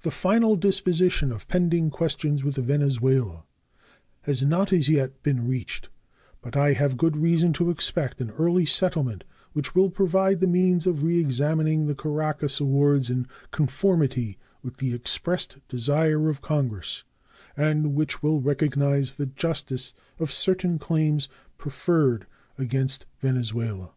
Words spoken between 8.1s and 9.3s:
an early settlement